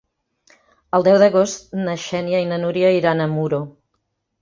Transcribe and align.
El 0.99 1.05
deu 1.09 1.19
d'agost 1.25 1.77
na 1.83 1.95
Xènia 2.07 2.43
i 2.47 2.51
na 2.55 2.61
Núria 2.65 2.93
iran 3.01 3.25
a 3.29 3.33
Muro. 3.39 3.65